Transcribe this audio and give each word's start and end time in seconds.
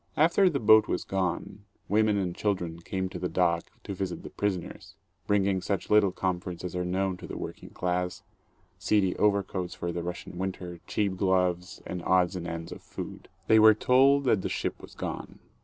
After 0.17 0.49
the 0.49 0.59
boat 0.59 0.87
was 0.87 1.03
gone, 1.03 1.63
women 1.87 2.17
and 2.17 2.35
children 2.35 2.79
came 2.79 3.07
to 3.09 3.19
the 3.19 3.29
dock 3.29 3.65
to 3.83 3.93
visit 3.93 4.23
the 4.23 4.31
prisoners, 4.31 4.95
bringing 5.27 5.61
such 5.61 5.91
little 5.91 6.11
comforts 6.11 6.63
as 6.63 6.75
are 6.75 6.83
known 6.83 7.17
to 7.17 7.27
the 7.27 7.37
working 7.37 7.69
class, 7.69 8.23
seedy 8.79 9.15
overcoats 9.17 9.75
for 9.75 9.91
the 9.91 10.01
Russian 10.01 10.39
winter, 10.39 10.79
cheap 10.87 11.17
gloves 11.17 11.83
and 11.85 12.01
odds 12.01 12.35
and 12.35 12.47
ends 12.47 12.71
of 12.71 12.81
food. 12.81 13.29
They 13.45 13.59
were 13.59 13.75
told 13.75 14.23
that 14.23 14.41
the 14.41 14.49
ship 14.49 14.81
was 14.81 14.95
gone. 14.95 15.37